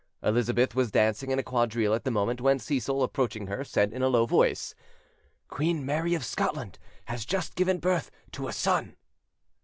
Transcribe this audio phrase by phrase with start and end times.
[0.23, 4.01] Elizabeth was dancing in a quadrille at the moment when Cecil, approaching her, said in
[4.01, 4.73] a low voice,
[5.47, 8.95] "Queen Mary of Scotland has just given birth to a son".